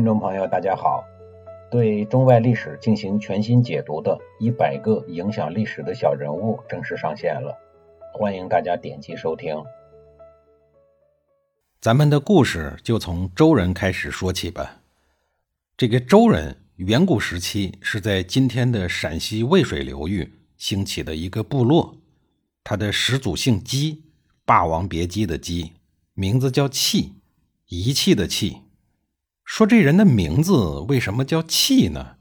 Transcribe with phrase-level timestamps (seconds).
[0.00, 1.04] 听众朋友，大家好。
[1.70, 7.54] 对中外历史进行全新解读的《一百个影响历史的小人物》正式上线了，
[8.14, 9.62] 欢迎大家点击收听。
[11.82, 14.80] 咱们的故事就从周人开始说起吧。
[15.76, 21.94] 这个周人，远古时期是在今天的陕西渭水流域兴起的一个部落，
[22.64, 24.04] 他的始祖姓姬，
[24.46, 25.74] 霸王别姬的姬，
[26.14, 27.16] 名字叫弃，
[27.68, 28.62] 遗弃的弃。
[29.50, 30.54] 说这人的名字
[30.86, 32.14] 为什么叫弃呢？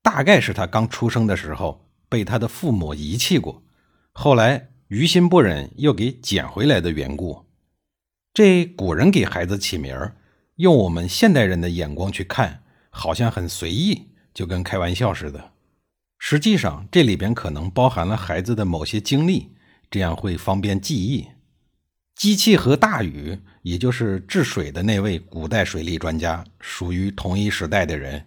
[0.00, 3.64] 大概是他刚出生的时候被他的父母遗弃过，
[4.12, 7.44] 后来于心不忍又给捡回来的缘故。
[8.32, 10.14] 这古人给孩子起名儿，
[10.54, 15.50] 用我们现代人的眼光去看，好像很随意，就跟开玩笑似的。
[16.20, 19.50] 实际上这里边可能包含了孩子的某些经历，
[19.90, 21.26] 这样会方便记忆。
[22.22, 28.26] 机器和大禹，也就是治水的那位古代水利专家，属于同一时代的人。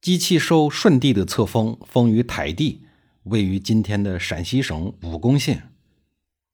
[0.00, 2.86] 机器受舜帝的册封，封于台地，
[3.24, 5.68] 位于今天的陕西省武功县。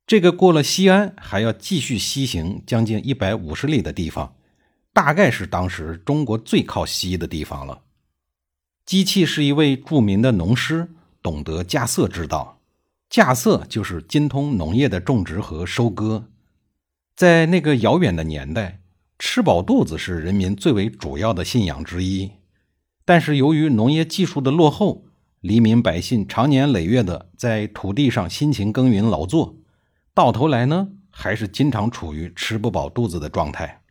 [0.05, 4.34] 这个过了西安，还要继续西行将近一百五十里的地方，
[4.92, 7.82] 大概是当时中国最靠西的地方了。
[8.84, 10.88] 机器是一位著名的农师，
[11.22, 12.58] 懂得稼穑之道。
[13.08, 16.25] 稼穑就是精通农业的种植和收割。
[17.19, 18.78] 在那个遥远的年代，
[19.19, 22.30] 吃饱肚子是人民最为主要的信仰之一。
[23.05, 25.06] 但是由于农业技术的落后，
[25.41, 29.56] 黎民百姓长年累月的在土地上辛勤耕耘劳作，
[30.14, 33.82] 到头来呢，还是经常处于吃不饱肚子的状态。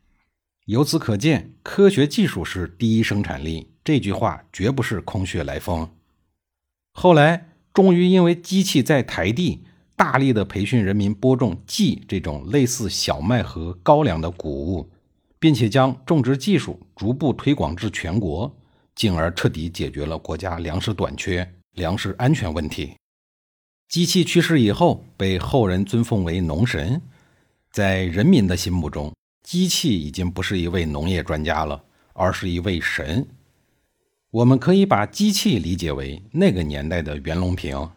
[0.68, 5.90] 由此可见，科学技术是第一生产力，这句话绝不是空穴来风。
[6.94, 9.66] 后来，终于因为机器在台地。
[9.98, 14.88] 大力的培训人民播种稷这种类似小麦和高粱的谷物，
[15.40, 18.56] 并且将种植技术逐步推广至全国，
[18.94, 22.94] 进而彻底解决了国家粮食短缺、粮食安全问题。
[23.90, 27.02] 机器去世以后，被后人尊奉为农神，
[27.72, 33.26] 在人民的心目中，机器已经不是一位农业专家了，而是一位神。
[34.30, 37.90] 我们可以把机器理解为那个年代的袁隆平。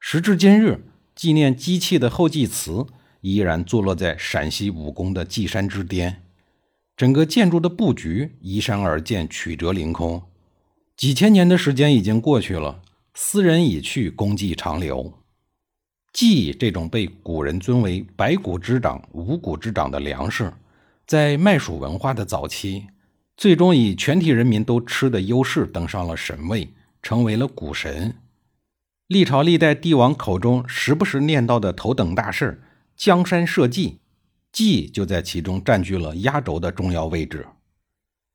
[0.00, 0.82] 时至今日。
[1.16, 2.86] 纪念机器的后继祠
[3.22, 6.22] 依然坐落在陕西武功的稷山之巅，
[6.94, 10.22] 整个建筑的布局依山而建，曲折凌空。
[10.94, 12.82] 几千年的时间已经过去了，
[13.14, 15.12] 斯人已去，功绩长留。
[16.12, 20.52] 稷这种被古人尊为百谷之长、五谷之长的粮食，
[21.06, 22.86] 在麦黍文化的早期，
[23.38, 26.68] 最终以全体人民都吃的优势登上了神位，
[27.02, 28.14] 成为了谷神。
[29.08, 32.60] 历朝历代帝王口中时不时念叨的头等大事
[32.96, 34.00] 江山社稷，
[34.50, 37.46] 稷就在其中占据了压轴的重要位置。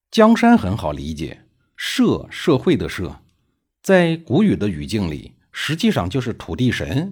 [0.10, 1.42] 江山很好理解，
[1.76, 3.20] 社社会的社，
[3.82, 7.12] 在古语的语境里，实际上就是土地神。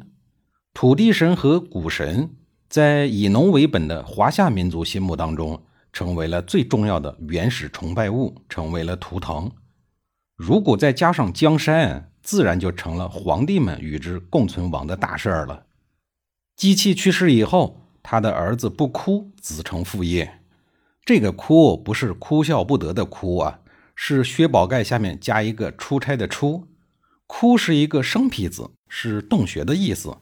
[0.73, 2.29] 土地神和谷神，
[2.69, 5.61] 在以农为本的华夏民族心目当中，
[5.91, 9.51] 成为了最重要的原始崇拜物，成为了图腾。
[10.37, 15.63] 如果再加上江山，自然就成了皇帝们与之共存亡的大事儿了。
[16.55, 20.39] 机器去世以后，他的儿子不哭，子承父业。
[21.03, 23.61] 这个“哭”不是哭笑不得的“哭”啊，
[23.95, 26.67] 是薛宝盖下面加一个出差的“出”。
[27.25, 30.15] 哭是一个生僻字，是洞穴的意思。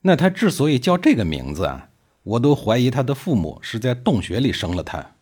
[0.00, 1.90] 那他之所以叫这个名字啊，
[2.24, 5.12] 我都怀疑他的父母是在洞穴里生了他。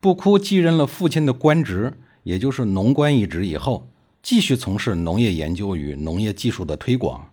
[0.00, 3.86] 不哭继任了父亲的官职，也就是农官一职以后。
[4.22, 7.30] 继续从事农业研究与农业技术的推广，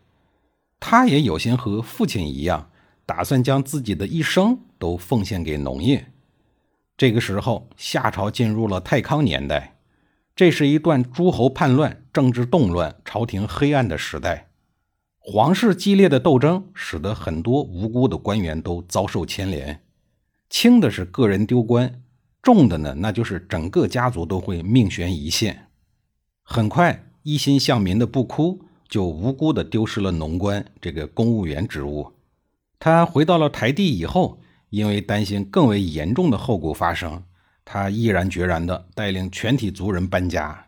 [0.79, 2.69] 他也有心和父亲一样，
[3.05, 6.11] 打算将自己的一生都奉献给农业。
[6.95, 9.77] 这个时候，夏朝进入了太康年代，
[10.35, 14.47] 这是一段诸侯叛乱、政治动乱、朝廷黑暗的时代。
[15.19, 19.83] 皇室激烈的斗争，使得很多无辜的官员都遭受牵连，
[20.49, 22.01] 轻的是个人丢官，
[22.41, 25.66] 重的呢，那就是整个家族都会命悬一线。
[26.49, 32.13] 很快，一心向民的不哭就无辜地丢失了农官这个公务员职务。
[32.79, 34.39] 他回到了台地以后，
[34.69, 37.21] 因为担心更为严重的后果发生，
[37.65, 40.67] 他毅然决然地带领全体族人搬家。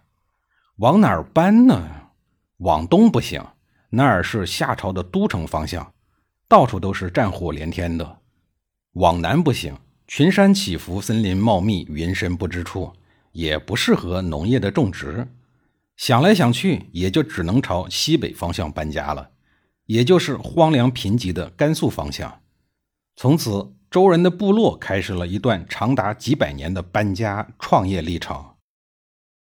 [0.76, 1.82] 往哪儿搬呢？
[2.58, 3.42] 往东不行，
[3.90, 5.94] 那儿是夏朝的都城方向，
[6.50, 8.18] 到处都是战火连天的。
[8.96, 9.74] 往南不行，
[10.10, 12.92] 群山起伏，森林茂密，云深不知处，
[13.32, 15.26] 也不适合农业的种植。
[16.00, 19.32] 想来想去，也就只能朝西北方向搬家了，
[19.88, 22.40] 也就是荒凉贫瘠的甘肃方向。
[23.18, 28.42] 从此，周人的部落开始了一段长达几百年的搬家创业历程。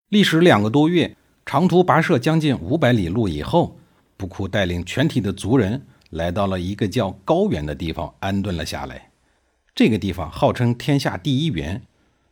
[0.09, 1.17] 历时两个多月，
[1.47, 3.79] 长途跋涉将近五百里路以后，
[4.17, 9.13] 布库带领全体的族人来到了一个叫高原的地方安顿了下来。
[9.77, 11.81] 这个地方号称天下第一原，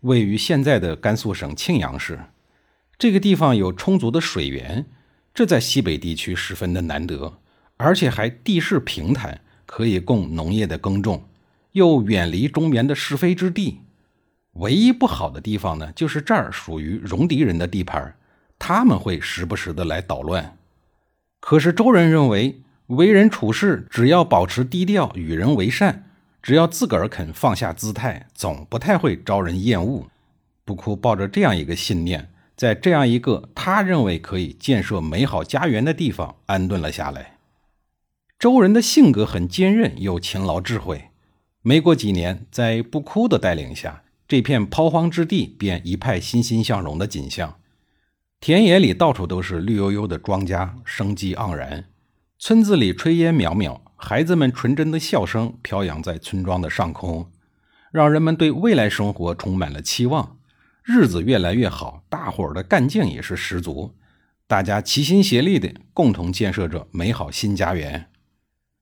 [0.00, 2.19] 位于现在的甘肃省庆阳市。
[2.98, 4.87] 这个地方有充足的水源，
[5.34, 7.38] 这在西北地区十分的难得，
[7.76, 11.28] 而且还地势平坦，可以供农业的耕种。
[11.72, 13.81] 又远离中原的是非之地，
[14.52, 18.16] 唯一不好的地方呢，就是这儿属于戎狄人的地盘，
[18.58, 20.56] 他们会时不时的来捣乱。
[21.40, 26.08] 可是周人认为，为人处事只要保持低调，与人为善，
[26.43, 30.06] 只要自个儿肯放下姿态，总不太会招人厌恶。
[30.64, 37.37] 不哭抱着这样一个信念，在这样一个他认为可以建设美好家园的地方安顿了下来。
[38.38, 41.11] 周人的性格很坚韧，又勤劳智慧。
[41.62, 47.56] 没过几年，在不哭的带领下，这片抛荒之地便一派欣欣向荣的景象。
[48.41, 51.85] 田野里到处都是绿油油的庄稼，生机盎然；
[52.38, 57.31] 村子里炊烟袅袅，孩子们纯真的笑声飘扬在村庄的上空，
[57.91, 60.35] 让人们对未来生活充满了期望。
[60.88, 63.96] 日子越来越好，大伙儿的干劲也是十足，
[64.46, 68.06] 大家齐心协力的共同建设着美好新家园。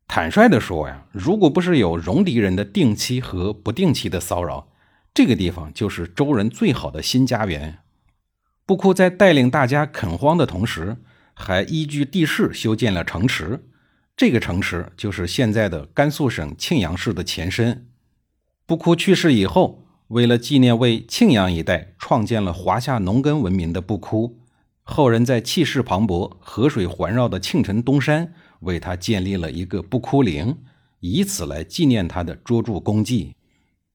[0.06, 4.68] 坦率地说呀，如果不是有戎狄人的定期和不定期的骚扰，
[5.14, 7.78] 这个地方就是周人最好的新家园。
[8.66, 10.98] 布库在带领大家垦荒的同时，
[11.32, 13.64] 还依据地势修建了城池。
[14.14, 17.88] 这个城池就是现在的甘肃省庆阳市的前身。
[18.66, 24.38] 布库去世以后，为了纪念为庆阳一带创建了华夏农耕文明的布库，
[24.82, 28.32] 后人在气势磅礴、河水环绕的庆城东山。
[28.60, 30.56] 为他建立了一个不哭陵，
[31.00, 33.34] 以此来纪念他的卓著功绩。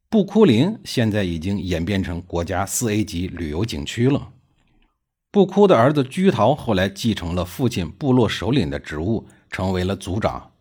[0.09, 4.29] 不哭陵现在已经演变成国家四 A 级旅游景区了。
[5.31, 10.51] 不哭的儿子居陶后来继承了父亲部落首领的职务，成为了族长。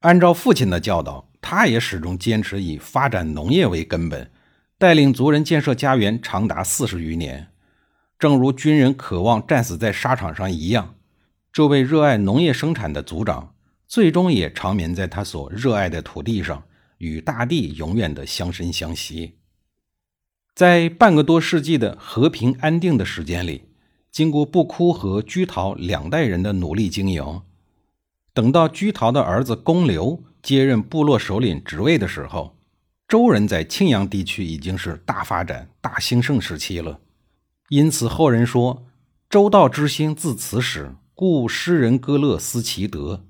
[0.00, 4.30] 按照父亲的教导，他也始终坚持以发展农业为根本，
[4.80, 7.48] 带领族人建设家园长达四十余年。
[8.18, 10.94] 正如军人渴望战死在沙场上一样。
[11.52, 13.52] 这位热爱农业生产的族长，
[13.86, 16.62] 最终也长眠在他所热爱的土地上，
[16.96, 19.36] 与大地永远的相生相惜。
[20.54, 23.68] 在半个多世纪的和平安定的时间里，
[24.10, 27.42] 经过布枯和居陶两代人的努力经营，
[28.32, 32.56] 等到居陶的儿子公刘接任部落首领职位的时候，
[33.10, 37.00] 周人在庆阳地区已经是大发展、大兴盛时期了。
[37.68, 38.86] 因此后人说
[39.28, 43.24] ：“周道之兴自此始。”故诗人歌乐思其德，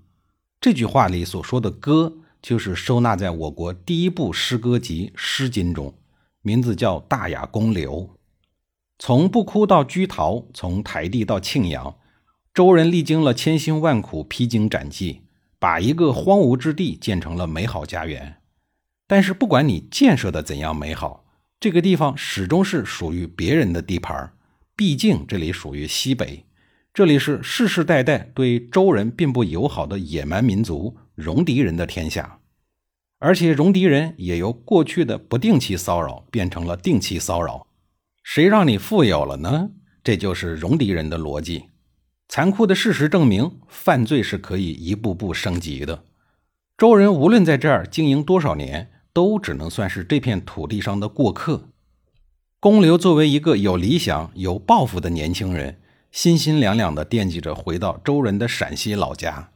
[0.61, 5.95] 这句话里所说的“歌”，就是收纳在我国第一部诗歌集《诗经》中，
[6.43, 7.93] 名字叫《大雅公流》。
[8.99, 11.97] 从不哭到居陶，从台地到庆阳，
[12.53, 15.23] 周人历经了千辛万苦，披荆斩棘，
[15.59, 18.37] 把一个荒芜之地建成了美好家园。
[19.11, 21.25] 但是，不管你建设的怎样美好，
[21.59, 24.33] 这个地方始终是属于别人的地盘，
[24.77, 26.45] 毕竟这里属于西北。
[26.95, 32.39] 这里是世世代代对周人并不友好的野蛮民族戎狄人的天下，
[33.19, 37.67] 而且戎狄人也由过去的不定期骚扰变成了定期骚扰。
[38.23, 39.71] 谁让你富有了呢？
[40.05, 41.65] 这就是戎狄人的逻辑。
[42.29, 46.05] 残酷的事实证明，犯罪是可以一步步升级的。
[46.79, 51.69] 周人无论在这儿经营多少年，都只能算是这片土地上的过客。
[52.59, 55.81] 公刘作为一个有理想、有抱负的年轻人。
[56.13, 59.53] 心心两两地惦记着回到周人的陕西老家。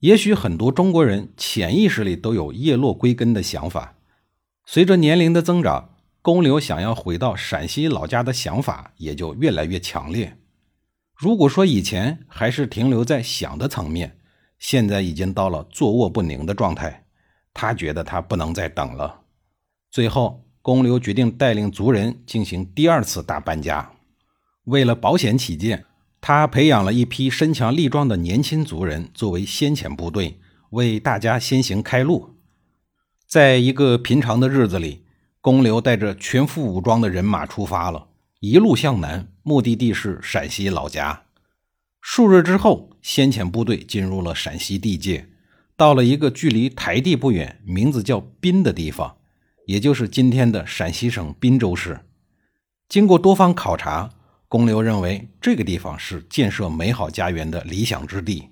[0.00, 3.94] 也许很多中国人潜意识里都有叶落归根的想法。
[4.64, 10.36] 随着年龄的增长，公刘想要回到陕西老家的想法也就越来越强烈。
[11.14, 14.18] 如果说以前还是停留在想的层面，
[14.58, 17.05] 现在已经到了坐卧不宁的状态。
[17.58, 19.22] 他觉得他不能再等了。
[19.90, 23.92] 最后，公刘决定带领族人进行第二次大搬家。
[24.64, 25.86] 为了保险起见，
[26.20, 30.38] 他培养了一批身强力壮的年轻族人作为先遣部队，
[30.70, 32.34] 为大家先行开路。
[33.26, 35.06] 在一个平常的日子里，
[35.40, 38.08] 公刘带着全副武装的人马出发了，
[38.40, 41.22] 一路向南，目的地是陕西老家。
[42.02, 45.30] 数日之后，先遣部队进入了陕西地界，
[45.76, 49.16] 到了一个距离台地不远、名字叫滨的地方，
[49.66, 52.00] 也就是今天的陕西省滨州市。
[52.88, 54.10] 经过多方考察。
[54.48, 58.50] 公刘认为这个地方是建设美好家园的理想之地。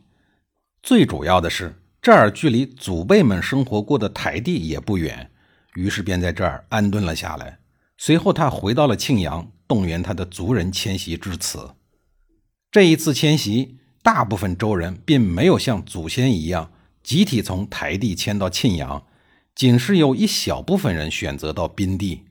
[0.82, 5.30] 最主要的是，这儿距离祖辈们生活过的台地也不远，
[5.76, 7.60] 于是便在这儿安顿了下来。
[7.96, 11.76] 随后，他回到了庆阳，动员他的族人迁徙至此。
[12.72, 16.72] 这一次迁徙，大部分周人并没有像祖先一样
[17.04, 19.04] 集体从台地迁到庆阳，
[19.54, 22.22] 仅是有一小部分人选择到宾地，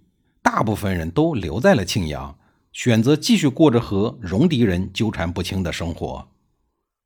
[0.42, 2.36] 大部分人都留在了庆阳，
[2.72, 6.28] 选择继续过着和戎狄人纠缠不清的生活。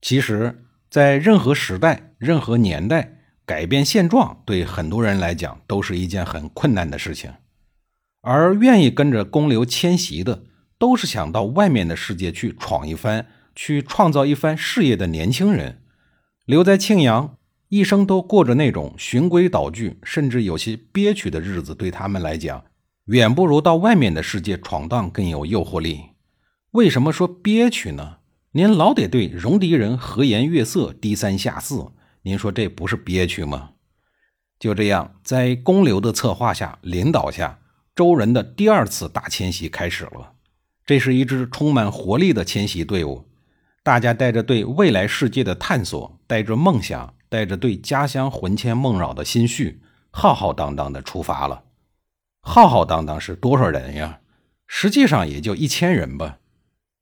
[0.02, 7.34] 其实，在任何时代、任何年代，改变现状对很多人来讲都是一件很困难的事情。
[8.22, 10.44] 而愿意跟着公牛迁徙的，
[10.78, 15.82] 都是想到外面的世界去闯一番、去创造一番事业的年轻人。
[16.46, 17.36] 留在庆阳，
[17.70, 22.64] 一生都过着那种循规蹈矩，甚至有些憋屈的日子，对他们来讲，
[23.06, 26.02] 远不如到外面的世界闯荡更有诱惑力。
[26.72, 28.18] 为什么说憋屈呢？
[28.52, 31.92] 您老得对戎狄人和颜悦色、低三下四，
[32.24, 33.72] 您说这不是憋屈吗？
[34.60, 37.60] 就这样，在公牛的策划下、领导下。
[37.94, 40.34] 周人的第二次大迁徙开始了，
[40.86, 43.26] 这是一支充满活力的迁徙队伍，
[43.82, 49.81] 大家带着对未来世界的探索，带着梦想，带着对家乡魂牵梦绕的心绪，
[50.12, 51.63] 浩浩荡荡地出发了。
[52.41, 54.19] 浩浩荡荡是多少人呀？
[54.65, 56.38] 实际上也就一千人吧。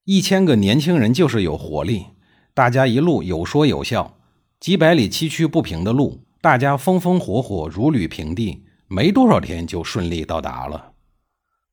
[0.06, 2.06] 一千个年轻人就是有活力，
[2.54, 4.18] 大家一路有说有笑，
[4.60, 8.64] 几百里崎岖不平的路，大家风风火火，如履平地。
[8.88, 10.92] 没多少天就顺利到达了，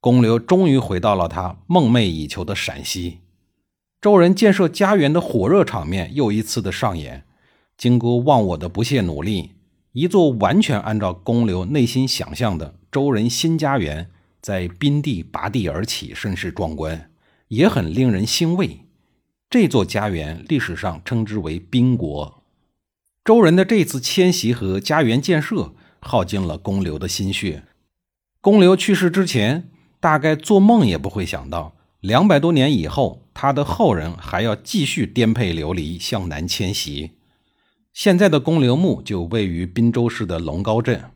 [0.00, 3.20] 公刘终于回到了他梦寐以求的陕西。
[4.00, 7.26] 周人建设家园的火热场面又一次的上演。
[7.82, 9.56] 经过忘我的不懈努力，
[9.90, 14.08] 一座完全按照公刘内心想象的周人新家园
[14.40, 17.10] 在宾地拔地而起，甚是壮观，
[17.48, 18.82] 也很令人欣慰。
[19.50, 22.44] 这座家园历史上称之为宾国。
[23.24, 25.74] 周人的这次迁徙和家园建设。
[26.04, 27.64] 耗尽了公刘的心血。
[28.40, 37.10] 公刘去世之前，大概做梦也不会想到，两百多年以后，他的后人还要继续颠沛流离，向南迁徙。
[37.92, 41.10] 现在的公刘墓就位于滨州市的龙高镇。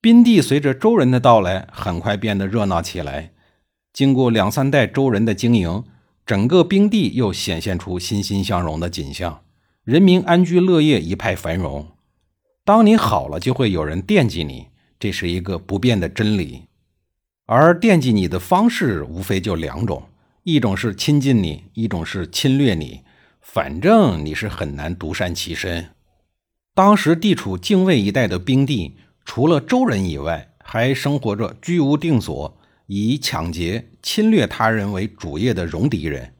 [0.00, 3.32] 滨地随着周人的到来，很快变得热闹起来。
[3.92, 5.84] 经过两三代周人的经营，
[6.24, 9.42] 整个滨地又显现出欣欣向荣的景象，
[9.84, 11.88] 人民安居乐业，一派繁荣。
[12.64, 16.62] 当你好了，就会有人惦记你，这是一个不变的真理。
[17.44, 20.04] 而惦记你的方式无非就两种：
[20.44, 23.02] 一种是亲近你，一种是侵略你。
[23.40, 25.90] 反正你是很难独善其身。
[26.74, 32.56] 当时地处泾渭一带的兵地，除了周人以外，还生活着居无定所、
[32.86, 36.34] 以抢劫、侵略他人为主业的戎狄人。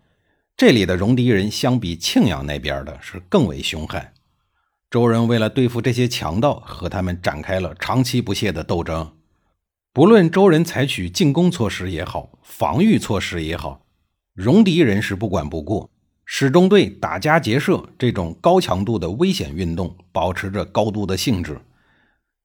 [0.57, 4.12] 这里的戎狄人相比庆阳那边的是更为凶悍。
[4.90, 9.12] 周人为了对付这些强盗，和他们展开了长期不懈的斗争。
[9.92, 13.85] 不论周人采取进攻措施也好，防御措施也好，
[14.35, 15.90] 戎狄人是不管不顾，
[16.32, 21.60] 始终对打家劫舍这种高强度的危险运动保持着高度的兴致。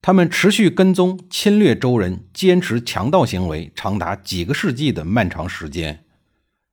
[0.02, 6.04] 他们持续跟踪侵略周人，坚持强盗行为长达几个世纪的漫长时间。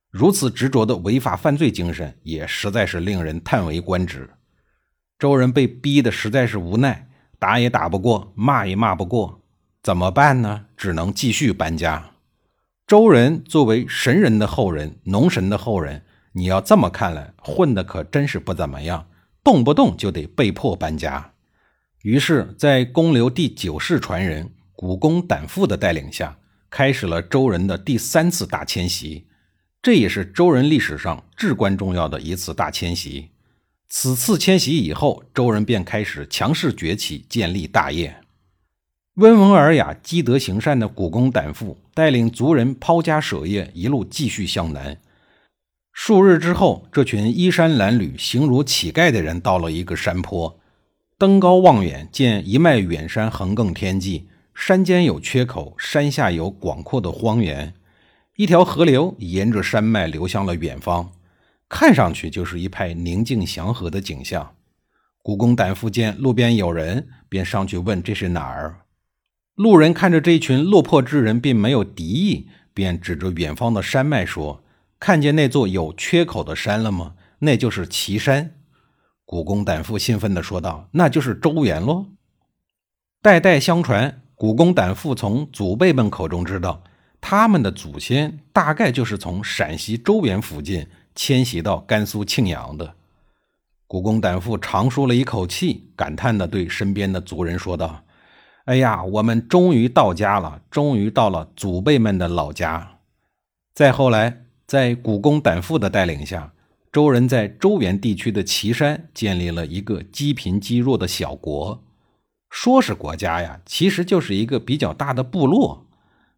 [0.10, 4.32] 如此执着的违法犯罪精神，也实在是令人叹为观止。
[5.20, 9.40] 周人被逼得实在是无奈，打也打不过，骂也骂不过，
[9.84, 10.66] 怎么办呢？
[10.76, 12.10] 只能继续搬家。
[12.88, 16.04] 周人作为神人的后人，农神的后人，
[16.34, 19.08] 你要这么看来，混的可真是不怎么样，
[19.44, 21.34] 动不动就得被迫搬家。
[22.02, 26.38] 于是，在公刘第九世传人古公胆父的带领下，
[26.70, 29.28] 开始了周人的第三次大迁徙，
[29.82, 33.30] 这也是周人历史上至关重要的一次大迁徙。
[33.88, 38.18] 此次迁徙以后，周人便开始强势崛起，建立大业。
[39.16, 44.98] 温文尔雅、积德行善的古公胆父带领族人抛家舍业，一路继续向南。
[45.94, 50.60] 数日之后，这群衣衫褴褛、形如乞丐的人到了一个山坡，
[51.20, 57.74] 登高望远，见一脉远山横亘天际，山间有缺口，山下有广阔的荒原，
[58.36, 61.12] 一条河流沿着山脉流向了远方。
[61.70, 64.56] 看上去就是一派宁静祥和的景象。
[65.22, 68.82] 古公胆父见路边有人，便上去问：“这是哪儿？”
[69.56, 74.63] 路人看着这群落魄之人，并没有敌意，便指着远方的山脉说
[75.04, 77.16] ：“看见那座有缺口的山了吗？
[77.40, 78.56] 那就是岐山。”
[79.28, 82.06] 古公胆父兴奋地说道：“那就是周原喽！
[83.22, 86.84] 代代相传，古公胆父从祖辈们口中知道，
[87.20, 92.96] 他们的祖先大概就是从陕西周原附近。”迁徙到甘肃庆阳的
[93.86, 98.04] 古公胆父长舒了一口气，感叹地对身边的族人说道
[98.66, 103.00] ：“哎呀，我们终于到家了，终于到了祖辈们的老家。
[103.76, 104.43] 再后来，
[104.74, 106.52] 在古公胆父的带领下，
[106.92, 111.84] 周人在周原地区的岐山建立了一个积贫积弱的小国。
[112.50, 115.86] 说是国家呀，其实就是一个比较大的部落。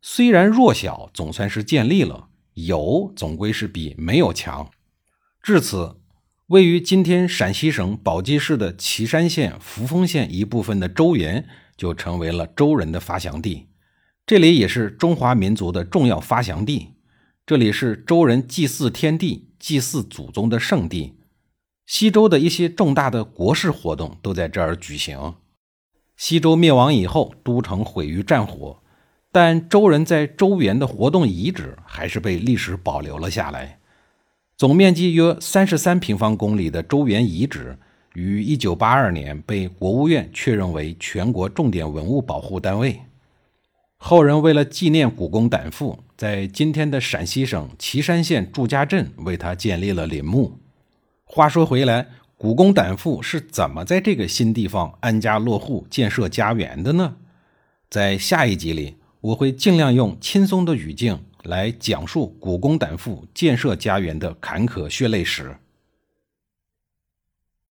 [0.01, 2.27] 虽然弱小，总算是建立了。
[2.55, 4.69] 有总归是比没有强。
[5.41, 5.95] 至此，
[6.47, 11.45] 位于今天陕西省宝鸡市的岐山县扶风县一部分的周原。
[11.77, 13.67] 就成为了周人的发祥地，
[14.25, 16.94] 这里也是中华民族的重要发祥地，
[17.47, 21.13] 这里是周人祭祀天地、祭祀祖宗的圣地。
[21.85, 25.35] 西周的一些重大的国事活动都在这儿举行。
[26.17, 28.81] 西周灭亡以后，都城毁于战火，
[29.31, 33.77] 但周人在周原的活动遗址还是被历史保留了下来。
[34.57, 37.77] 总面积约三十三平方公里的周原遗址。
[38.15, 43.01] 于一九八二年被国务院确认为全国重点文物保护单位。
[43.97, 50.59] 后人为了纪念古公胆父，在今天的陕西省岐山县祝家镇为他建立了陵墓。
[51.25, 52.07] 话说回来，
[52.37, 57.17] 古公胆父是怎么在这个新地方安家落户、建设家园的呢？
[57.89, 65.57] 在下一集里，我会尽量用轻松的语境来讲述古公胆父建设家园的坎坷血泪史。